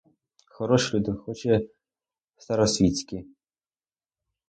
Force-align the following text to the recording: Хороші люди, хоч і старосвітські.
Хороші 0.45 0.95
люди, 0.97 1.11
хоч 1.13 1.45
і 1.45 1.69
старосвітські. 2.37 3.25